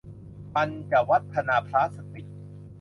[0.53, 2.27] ปัญจวัฒนาพลาสติก